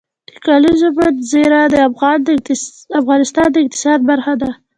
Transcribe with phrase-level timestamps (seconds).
[0.29, 1.75] د کلیزو منظره د
[3.01, 4.51] افغانستان د اقتصاد برخه ده.